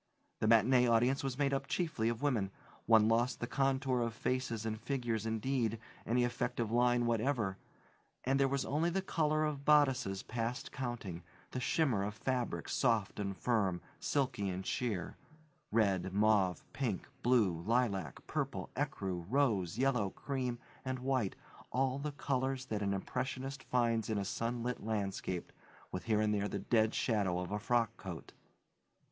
The 0.39 0.47
matinee 0.47 0.87
audience 0.87 1.23
was 1.23 1.37
made 1.37 1.53
up 1.53 1.67
chiefly 1.67 2.09
of 2.09 2.23
women. 2.23 2.49
One 2.87 3.07
lost 3.07 3.39
the 3.39 3.45
contour 3.45 4.01
of 4.01 4.15
faces 4.15 4.65
and 4.65 4.81
figures 4.81 5.27
indeed, 5.27 5.77
any 6.07 6.23
effect 6.23 6.59
of 6.59 6.71
line 6.71 7.05
whatever 7.05 7.59
and 8.23 8.39
there 8.39 8.47
was 8.47 8.65
only 8.65 8.89
the 8.89 9.03
color 9.03 9.45
of 9.45 9.63
bodices 9.63 10.23
past 10.23 10.71
counting, 10.71 11.21
the 11.51 11.59
shimmer 11.59 12.03
of 12.03 12.15
fabrics 12.15 12.73
soft 12.73 13.19
and 13.19 13.37
firm, 13.37 13.79
silky 13.99 14.49
and 14.49 14.65
sheer: 14.65 15.17
red, 15.71 16.11
mauve, 16.11 16.63
pink, 16.73 17.07
blue, 17.21 17.61
lilac, 17.61 18.25
purple, 18.25 18.71
ecru, 18.75 19.23
rose, 19.29 19.77
yellow, 19.77 20.09
cream, 20.09 20.57
and 20.83 20.97
white, 20.97 21.35
all 21.71 21.99
the 21.99 22.13
colors 22.13 22.65
that 22.65 22.81
an 22.81 22.95
impressionist 22.95 23.61
finds 23.65 24.09
in 24.09 24.17
a 24.17 24.25
sunlit 24.25 24.83
landscape, 24.83 25.51
with 25.91 26.05
here 26.05 26.21
and 26.21 26.33
there 26.33 26.47
the 26.49 26.57
dead 26.57 26.95
shadow 26.95 27.37
of 27.37 27.51
a 27.51 27.59
frock 27.59 27.95
coat. 27.97 28.33